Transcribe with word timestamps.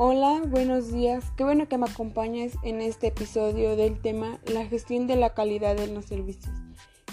Hola, 0.00 0.42
buenos 0.46 0.92
días. 0.92 1.24
Qué 1.36 1.42
bueno 1.42 1.66
que 1.66 1.76
me 1.76 1.90
acompañes 1.90 2.54
en 2.62 2.80
este 2.80 3.08
episodio 3.08 3.74
del 3.74 4.00
tema 4.00 4.38
La 4.46 4.64
gestión 4.64 5.08
de 5.08 5.16
la 5.16 5.34
calidad 5.34 5.74
de 5.74 5.88
los 5.88 6.04
servicios. 6.04 6.54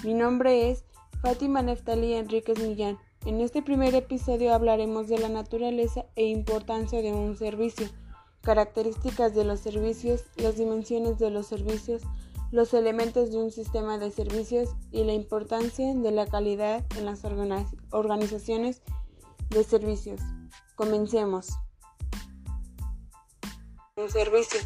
Mi 0.03 0.13
nombre 0.13 0.69
es 0.69 0.85
Fátima 1.19 1.63
Neftali 1.63 2.13
Enríquez 2.13 2.59
Millán. 2.59 2.99
En 3.25 3.41
este 3.41 3.63
primer 3.63 3.95
episodio 3.95 4.53
hablaremos 4.53 5.07
de 5.07 5.17
la 5.17 5.29
naturaleza 5.29 6.05
e 6.15 6.27
importancia 6.27 7.01
de 7.01 7.11
un 7.11 7.35
servicio, 7.35 7.87
características 8.41 9.33
de 9.33 9.45
los 9.45 9.61
servicios, 9.61 10.23
las 10.35 10.55
dimensiones 10.55 11.17
de 11.17 11.31
los 11.31 11.47
servicios, 11.47 12.03
los 12.51 12.71
elementos 12.75 13.31
de 13.31 13.37
un 13.37 13.49
sistema 13.49 13.97
de 13.97 14.11
servicios 14.11 14.75
y 14.91 15.05
la 15.05 15.13
importancia 15.13 15.91
de 15.91 16.11
la 16.11 16.27
calidad 16.27 16.85
en 16.99 17.05
las 17.05 17.23
organizaciones 17.89 18.83
de 19.49 19.63
servicios. 19.63 20.21
Comencemos. 20.75 21.47
Un 23.97 24.09
servicio. 24.09 24.59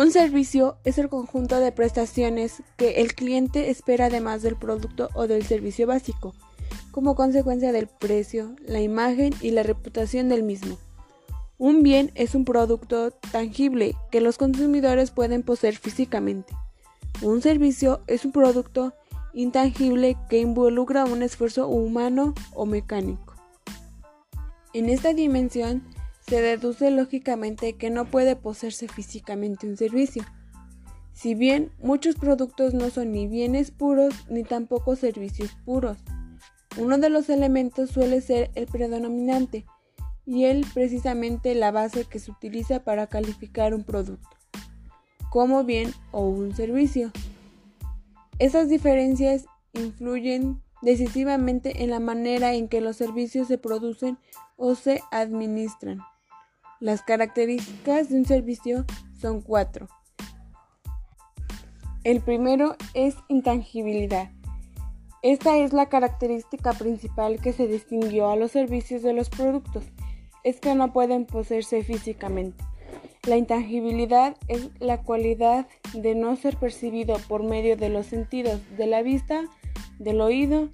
Un 0.00 0.10
servicio 0.10 0.76
es 0.82 0.98
el 0.98 1.08
conjunto 1.08 1.60
de 1.60 1.70
prestaciones 1.70 2.60
que 2.76 3.02
el 3.02 3.14
cliente 3.14 3.70
espera 3.70 4.06
además 4.06 4.42
del 4.42 4.56
producto 4.56 5.10
o 5.14 5.28
del 5.28 5.46
servicio 5.46 5.86
básico, 5.86 6.34
como 6.90 7.14
consecuencia 7.14 7.70
del 7.70 7.86
precio, 7.86 8.56
la 8.66 8.80
imagen 8.80 9.32
y 9.40 9.52
la 9.52 9.62
reputación 9.62 10.28
del 10.28 10.42
mismo. 10.42 10.76
Un 11.56 11.84
bien 11.84 12.10
es 12.16 12.34
un 12.34 12.44
producto 12.44 13.12
tangible 13.12 13.94
que 14.10 14.20
los 14.20 14.38
consumidores 14.38 15.12
pueden 15.12 15.44
poseer 15.44 15.76
físicamente. 15.76 16.52
Un 17.22 17.42
servicio 17.42 18.00
es 18.08 18.24
un 18.24 18.32
producto 18.32 18.92
intangible 19.34 20.16
que 20.28 20.40
involucra 20.40 21.04
un 21.04 21.22
esfuerzo 21.22 21.68
humano 21.68 22.34
o 22.54 22.66
mecánico. 22.66 23.36
En 24.72 24.88
esta 24.88 25.12
dimensión, 25.12 25.84
se 26.26 26.40
deduce 26.40 26.90
lógicamente 26.90 27.74
que 27.74 27.90
no 27.90 28.04
puede 28.04 28.36
poseerse 28.36 28.88
físicamente 28.88 29.66
un 29.66 29.76
servicio. 29.76 30.24
Si 31.12 31.34
bien 31.34 31.70
muchos 31.82 32.16
productos 32.16 32.74
no 32.74 32.90
son 32.90 33.12
ni 33.12 33.26
bienes 33.26 33.70
puros 33.70 34.14
ni 34.28 34.44
tampoco 34.44 34.96
servicios 34.96 35.50
puros, 35.64 35.98
uno 36.78 36.98
de 36.98 37.10
los 37.10 37.28
elementos 37.28 37.90
suele 37.90 38.20
ser 38.20 38.50
el 38.54 38.66
predominante 38.66 39.66
y 40.24 40.44
él 40.44 40.64
precisamente 40.72 41.54
la 41.54 41.72
base 41.72 42.04
que 42.04 42.20
se 42.20 42.30
utiliza 42.30 42.84
para 42.84 43.08
calificar 43.08 43.74
un 43.74 43.84
producto 43.84 44.28
como 45.30 45.64
bien 45.64 45.94
o 46.10 46.28
un 46.28 46.54
servicio. 46.54 47.10
Esas 48.38 48.68
diferencias 48.68 49.46
influyen 49.72 50.60
decisivamente 50.82 51.82
en 51.82 51.90
la 51.90 52.00
manera 52.00 52.54
en 52.54 52.68
que 52.68 52.80
los 52.80 52.96
servicios 52.96 53.48
se 53.48 53.58
producen 53.58 54.18
o 54.56 54.74
se 54.74 55.02
administran. 55.10 56.00
Las 56.80 57.02
características 57.02 58.08
de 58.08 58.16
un 58.16 58.24
servicio 58.24 58.84
son 59.20 59.42
cuatro. 59.42 59.88
El 62.04 62.20
primero 62.20 62.76
es 62.94 63.16
intangibilidad. 63.28 64.30
Esta 65.22 65.58
es 65.58 65.74
la 65.74 65.90
característica 65.90 66.72
principal 66.72 67.40
que 67.42 67.52
se 67.52 67.66
distinguió 67.66 68.30
a 68.30 68.36
los 68.36 68.52
servicios 68.52 69.02
de 69.02 69.12
los 69.12 69.28
productos, 69.28 69.84
es 70.44 70.60
que 70.60 70.74
no 70.74 70.94
pueden 70.94 71.26
poseerse 71.26 71.82
físicamente. 71.82 72.64
La 73.26 73.36
intangibilidad 73.36 74.34
es 74.48 74.70
la 74.78 75.02
cualidad 75.02 75.66
de 75.92 76.14
no 76.14 76.36
ser 76.36 76.56
percibido 76.56 77.18
por 77.28 77.42
medio 77.42 77.76
de 77.76 77.90
los 77.90 78.06
sentidos 78.06 78.62
de 78.78 78.86
la 78.86 79.02
vista, 79.02 79.42
del 80.00 80.20
oído, 80.22 80.70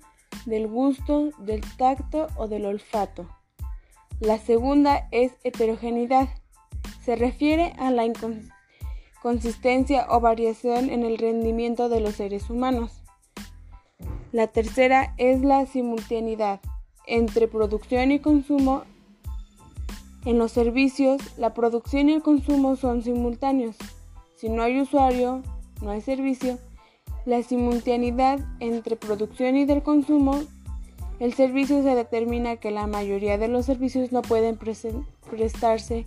del 0.47 0.69
gusto, 0.69 1.31
del 1.39 1.61
tacto 1.77 2.29
o 2.37 2.49
del 2.49 2.65
olfato. 2.65 3.29
La 4.21 4.39
segunda 4.39 5.09
es 5.11 5.33
heterogeneidad. 5.45 6.29
Se 7.05 7.17
refiere 7.17 7.75
a 7.79 7.91
la 7.91 8.07
inconsistencia 8.07 10.07
o 10.09 10.21
variación 10.21 10.89
en 10.89 11.05
el 11.05 11.19
rendimiento 11.19 11.91
de 11.91 12.01
los 12.01 12.15
seres 12.15 12.49
humanos. 12.49 13.03
La 14.33 14.47
tercera 14.47 15.15
es 15.19 15.43
la 15.43 15.67
simultaneidad 15.67 16.61
entre 17.07 17.49
producción 17.49 18.13
y 18.13 18.21
consumo. 18.21 18.85
En 20.25 20.39
los 20.39 20.53
servicios, 20.53 21.21
la 21.37 21.53
producción 21.53 22.09
y 22.09 22.15
el 22.15 22.23
consumo 22.23 22.77
son 22.77 23.03
simultáneos. 23.03 23.77
Si 24.37 24.49
no 24.49 24.63
hay 24.63 24.81
usuario, 24.81 25.43
no 25.83 25.91
hay 25.91 26.01
servicio. 26.01 26.59
La 27.27 27.43
simultaneidad 27.43 28.39
entre 28.61 28.97
producción 28.97 29.57
y 29.57 29.67
del 29.67 29.83
consumo 29.83 30.41
el 31.19 31.35
servicio 31.35 31.83
se 31.83 31.95
determina 31.95 32.57
que 32.57 32.71
la 32.71 32.87
mayoría 32.87 33.37
de 33.37 33.49
los 33.49 33.67
servicios 33.67 34.13
no 34.13 34.23
pueden 34.23 34.57
prestarse 34.59 36.07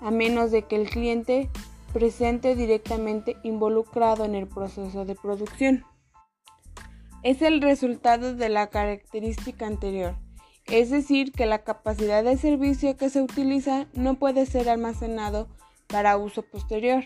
a 0.00 0.10
menos 0.10 0.50
de 0.50 0.62
que 0.62 0.76
el 0.76 0.88
cliente 0.88 1.50
presente 1.92 2.56
directamente 2.56 3.36
involucrado 3.44 4.24
en 4.24 4.34
el 4.34 4.48
proceso 4.48 5.04
de 5.04 5.14
producción. 5.14 5.84
Es 7.22 7.42
el 7.42 7.60
resultado 7.60 8.34
de 8.34 8.48
la 8.48 8.68
característica 8.68 9.66
anterior, 9.66 10.16
es 10.66 10.90
decir, 10.90 11.32
que 11.32 11.46
la 11.46 11.62
capacidad 11.62 12.24
de 12.24 12.38
servicio 12.38 12.96
que 12.96 13.10
se 13.10 13.22
utiliza 13.22 13.86
no 13.94 14.14
puede 14.14 14.46
ser 14.46 14.68
almacenado 14.68 15.48
para 15.86 16.16
uso 16.16 16.42
posterior. 16.42 17.04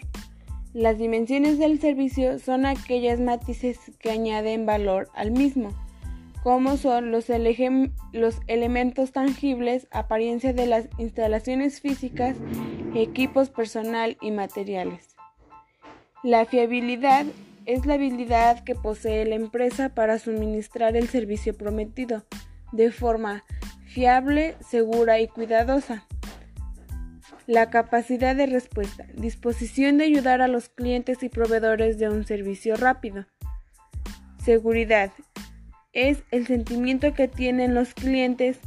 Las 0.73 0.99
dimensiones 0.99 1.59
del 1.59 1.81
servicio 1.81 2.39
son 2.39 2.67
aquellas 2.67 3.21
matices 3.21 3.79
que 3.99 4.11
añaden 4.11 4.67
valor 4.67 5.09
al 5.15 5.31
mismo 5.31 5.71
como 6.43 6.77
son 6.77 7.11
los, 7.11 7.29
elementos 7.29 9.13
tangibles, 9.13 9.89
apariencia 9.91 10.53
de 10.53 10.67
las 10.67 10.89
instalaciones 10.99 11.81
físicas, 11.81 12.37
equipos 12.95 13.51
personal 13.51 14.17
y 14.21 14.31
materiales. 14.31 15.17
La 16.23 16.47
fiabilidad 16.47 17.27
es 17.67 17.85
la 17.85 17.95
habilidad 17.95 18.65
que 18.65 18.75
posee 18.75 19.27
la 19.27 19.35
empresa 19.35 19.91
para 19.91 20.19
suministrar 20.19 20.97
el 20.97 21.09
servicio 21.09 21.55
prometido 21.55 22.25
de 22.73 22.91
forma 22.91 23.45
fiable, 23.87 24.57
segura 24.67 25.21
y 25.21 25.29
cuidadosa. 25.29 26.07
La 27.51 27.69
capacidad 27.69 28.37
de 28.37 28.47
respuesta, 28.47 29.07
disposición 29.13 29.99
de 29.99 30.05
ayudar 30.05 30.41
a 30.41 30.47
los 30.47 30.69
clientes 30.69 31.25
y 31.25 31.29
proveedores 31.29 31.99
de 31.99 32.09
un 32.09 32.25
servicio 32.25 32.77
rápido. 32.77 33.27
Seguridad, 34.45 35.11
es 35.93 36.23
el 36.31 36.47
sentimiento 36.47 37.13
que 37.13 37.27
tienen 37.27 37.75
los 37.75 37.93
clientes 37.93 38.61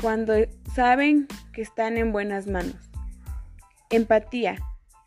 cuando 0.00 0.34
saben 0.72 1.26
que 1.52 1.62
están 1.62 1.96
en 1.96 2.12
buenas 2.12 2.46
manos. 2.46 2.76
Empatía 3.90 4.56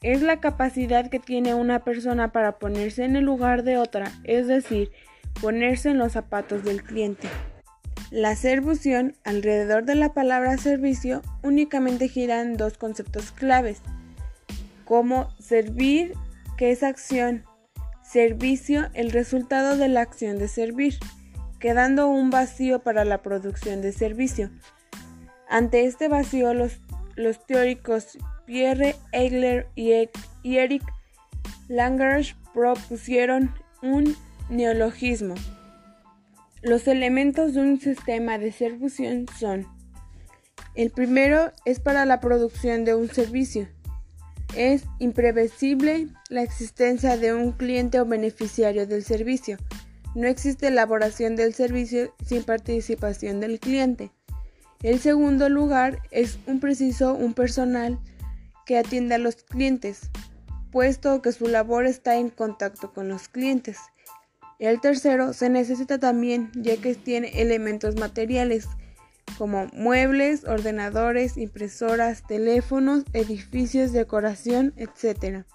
es 0.02 0.22
la 0.22 0.42
capacidad 0.42 1.10
que 1.10 1.20
tiene 1.20 1.54
una 1.54 1.86
persona 1.86 2.34
para 2.34 2.60
ponerse 2.60 3.06
en 3.06 3.16
el 3.16 3.24
lugar 3.24 3.64
de 3.64 3.78
otra, 3.78 4.12
es 4.26 4.48
decir, 4.48 4.92
ponerse 5.40 5.90
en 5.90 6.00
los 6.00 6.12
zapatos 6.12 6.66
del 6.66 6.84
cliente. 6.84 7.30
La 8.12 8.36
servución 8.36 9.16
alrededor 9.24 9.86
de 9.86 9.96
la 9.96 10.14
palabra 10.14 10.58
servicio 10.58 11.22
únicamente 11.44 12.08
giran 12.08 12.58
dos 12.58 12.78
conceptos 12.78 13.32
claves, 13.32 13.82
como 14.86 15.30
servir, 15.40 16.14
que 16.58 16.72
es 16.72 16.84
acción, 16.84 17.44
servicio, 18.04 18.90
el 18.94 19.12
resultado 19.12 19.78
de 19.78 19.88
la 19.88 20.02
acción 20.02 20.38
de 20.38 20.48
servir 20.48 21.00
quedando 21.66 22.08
un 22.08 22.30
vacío 22.30 22.78
para 22.78 23.06
la 23.06 23.24
producción 23.24 23.82
de 23.82 23.92
servicio. 23.92 24.52
Ante 25.50 25.86
este 25.86 26.08
vacío, 26.08 26.54
los, 26.54 26.80
teóricos 27.48 28.20
Pierre 28.46 28.96
Eigler 29.12 29.68
y, 29.74 29.92
Eric 30.44 30.84
Langersch 31.68 32.36
propusieron 32.54 33.52
un 33.82 34.16
neologismo. 34.50 35.34
Los 36.66 36.88
elementos 36.88 37.54
de 37.54 37.62
un 37.62 37.80
sistema 37.80 38.40
de 38.40 38.52
servicio 38.52 39.08
son 39.38 39.68
el 40.74 40.90
primero 40.90 41.52
es 41.64 41.80
para 41.80 42.06
la 42.06 42.20
producción 42.20 42.86
de 42.86 42.96
un 42.96 43.08
servicio. 43.08 43.70
Es 44.58 44.84
imprevisible 44.98 46.08
la 46.28 46.42
existencia 46.42 47.18
de 47.18 47.36
un 47.36 47.52
cliente 47.52 48.00
o 48.00 48.06
beneficiario 48.08 48.88
del 48.88 49.04
servicio. 49.04 49.60
No 50.16 50.28
existe 50.28 50.70
elaboración 50.70 51.36
del 51.36 51.54
servicio 51.54 52.16
sin 52.26 52.44
participación 52.44 53.40
del 53.40 53.60
cliente. 53.60 54.10
El 54.82 55.00
segundo 55.00 55.50
lugar 55.50 56.00
es 56.10 56.40
un 56.48 56.60
preciso 56.60 57.14
un 57.14 57.36
personal 57.36 58.00
que 58.66 58.80
atiende 58.80 59.14
a 59.14 59.20
los 59.20 59.36
clientes, 59.36 60.10
puesto 60.72 61.22
que 61.22 61.32
su 61.32 61.46
labor 61.46 61.86
está 61.86 62.16
en 62.16 62.32
contacto 62.32 62.92
con 62.92 63.08
los 63.08 63.28
clientes. 63.28 63.78
El 64.60 64.80
tercero 64.80 65.34
se 65.34 65.50
necesita 65.50 66.00
también 66.00 66.52
ya 66.56 66.78
que 66.78 66.96
tiene 66.96 67.42
elementos 67.42 67.96
materiales 67.96 68.68
como 69.38 69.68
muebles, 69.74 70.46
ordenadores, 70.46 71.38
impresoras, 71.38 72.24
teléfonos, 72.26 73.04
edificios, 73.14 73.92
decoración, 73.92 74.74
etc. 74.78 75.46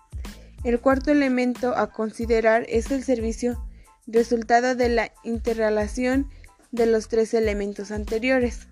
El 0.64 0.80
cuarto 0.80 1.10
elemento 1.12 1.74
a 1.76 1.90
considerar 1.90 2.66
es 2.68 2.90
el 2.90 3.02
servicio 3.02 3.64
resultado 4.06 4.74
de 4.74 4.90
la 4.90 5.12
interrelación 5.24 6.28
de 6.72 6.86
los 6.86 7.08
tres 7.08 7.32
elementos 7.32 7.90
anteriores. 7.90 8.68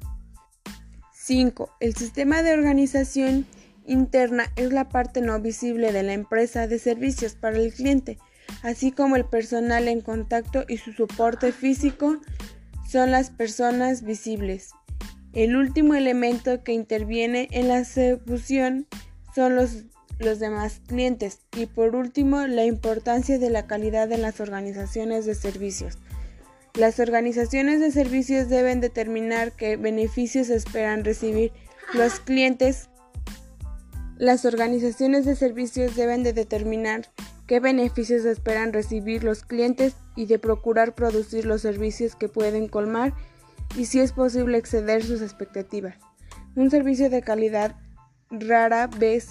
5. 1.15 1.71
El 1.81 1.95
sistema 1.95 2.43
de 2.43 2.53
organización 2.53 3.47
interna 3.87 4.53
es 4.57 4.73
la 4.73 4.89
parte 4.89 5.21
no 5.21 5.41
visible 5.41 5.93
de 5.93 6.03
la 6.03 6.13
empresa 6.13 6.67
de 6.67 6.79
servicios 6.79 7.35
para 7.35 7.57
el 7.57 7.73
cliente, 7.73 8.19
así 8.63 8.93
como 8.93 9.17
el 9.17 9.25
personal 9.25 9.89
en 9.89 10.01
contacto 10.01 10.65
y 10.69 10.79
su 10.79 10.93
soporte 10.93 11.53
físico 11.53 12.19
son 12.89 13.11
las 13.11 13.31
personas 13.31 14.03
visibles. 14.03 14.71
El 15.33 15.57
último 15.57 15.95
elemento 15.95 16.65
que 16.65 16.73
interviene 16.73 17.49
en 17.51 17.69
la 17.69 17.81
ejecución 17.81 18.87
son 19.35 19.57
los, 19.57 19.85
los 20.19 20.39
demás 20.39 20.81
clientes 20.87 21.41
y 21.57 21.67
por 21.67 21.95
último 21.95 22.47
la 22.47 22.65
importancia 22.65 23.39
de 23.39 23.51
la 23.51 23.67
calidad 23.67 24.11
en 24.11 24.23
las 24.23 24.41
organizaciones 24.41 25.27
de 25.27 25.35
servicios. 25.35 25.99
Las 26.75 27.01
organizaciones 27.01 27.81
de 27.81 27.91
servicios 27.91 28.49
deben 28.49 28.81
determinar 28.81 29.53
qué 29.53 29.77
beneficios 29.77 30.49
esperan 30.49 31.05
recibir 31.05 31.53
los 31.93 32.21
clientes. 32.21 32.89
Las 34.17 34.45
organizaciones 34.45 35.25
de 35.25 35.37
servicios 35.37 35.97
deben 35.97 36.23
de 36.23 36.33
determinar 36.33 37.09
qué 37.49 37.59
beneficios 37.59 38.25
esperan 38.27 38.73
recibir 38.73 39.25
los 39.25 39.43
clientes 39.43 39.97
y 40.15 40.27
de 40.27 40.39
procurar 40.39 40.95
producir 40.95 41.47
los 41.47 41.63
servicios 41.63 42.15
que 42.15 42.29
pueden 42.29 42.69
colmar 42.69 43.15
y 43.75 43.87
si 43.87 43.99
es 43.99 44.13
posible 44.13 44.59
exceder 44.59 45.03
sus 45.03 45.23
expectativas. 45.23 45.97
Un 46.55 46.71
servicio 46.71 47.11
de 47.11 47.23
calidad 47.23 47.75
rara 48.31 48.87
vez 48.87 49.31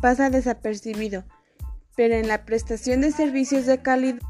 pasa 0.00 0.30
desapercibido, 0.30 1.24
pero 1.96 2.14
en 2.14 2.28
la 2.28 2.44
prestación 2.44 3.00
de 3.00 3.10
servicios 3.10 3.66
de 3.66 3.82
calidad 3.82 4.20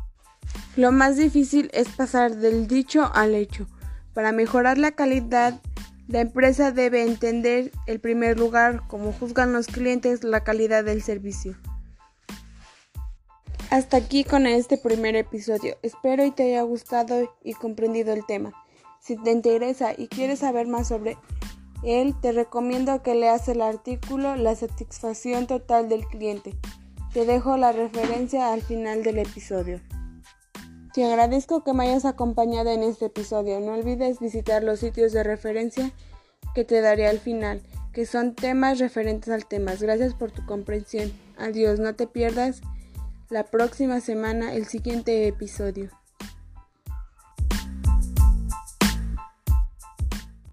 lo 0.76 0.92
más 0.92 1.16
difícil 1.16 1.70
es 1.74 1.88
pasar 1.88 2.36
del 2.36 2.68
dicho 2.68 3.10
al 3.14 3.34
hecho. 3.34 3.66
Para 4.14 4.32
mejorar 4.32 4.78
la 4.78 4.92
calidad, 4.92 5.60
la 6.08 6.20
empresa 6.20 6.72
debe 6.72 7.02
entender, 7.02 7.70
en 7.86 8.00
primer 8.00 8.38
lugar, 8.38 8.82
como 8.88 9.12
juzgan 9.12 9.52
los 9.52 9.66
clientes, 9.66 10.24
la 10.24 10.42
calidad 10.42 10.82
del 10.82 11.02
servicio. 11.02 11.54
Hasta 13.70 13.98
aquí 13.98 14.24
con 14.24 14.46
este 14.46 14.78
primer 14.78 15.16
episodio. 15.16 15.76
Espero 15.82 16.24
y 16.24 16.30
te 16.30 16.44
haya 16.44 16.62
gustado 16.62 17.30
y 17.44 17.52
comprendido 17.52 18.14
el 18.14 18.24
tema. 18.24 18.52
Si 19.00 19.16
te 19.16 19.30
interesa 19.30 19.92
y 19.96 20.08
quieres 20.08 20.38
saber 20.38 20.66
más 20.66 20.88
sobre 20.88 21.18
él, 21.84 22.14
te 22.22 22.32
recomiendo 22.32 23.02
que 23.02 23.14
leas 23.14 23.46
el 23.48 23.60
artículo 23.60 24.34
La 24.36 24.54
satisfacción 24.54 25.46
total 25.46 25.90
del 25.90 26.06
cliente. 26.06 26.54
Te 27.12 27.26
dejo 27.26 27.58
la 27.58 27.72
referencia 27.72 28.54
al 28.54 28.62
final 28.62 29.02
del 29.02 29.18
episodio. 29.18 29.80
Te 30.92 31.04
agradezco 31.04 31.62
que 31.64 31.74
me 31.74 31.84
hayas 31.84 32.04
acompañado 32.04 32.70
en 32.70 32.82
este 32.82 33.06
episodio. 33.06 33.60
No 33.60 33.74
olvides 33.74 34.20
visitar 34.20 34.64
los 34.64 34.80
sitios 34.80 35.12
de 35.12 35.22
referencia 35.22 35.92
que 36.54 36.64
te 36.64 36.80
daré 36.80 37.06
al 37.06 37.18
final, 37.18 37.62
que 37.92 38.06
son 38.06 38.34
temas 38.34 38.78
referentes 38.78 39.28
al 39.28 39.46
tema. 39.46 39.74
Gracias 39.78 40.14
por 40.14 40.32
tu 40.32 40.44
comprensión. 40.46 41.12
Adiós, 41.36 41.78
no 41.78 41.94
te 41.94 42.06
pierdas 42.06 42.62
la 43.28 43.44
próxima 43.44 44.00
semana 44.00 44.54
el 44.54 44.66
siguiente 44.66 45.28
episodio. 45.28 45.90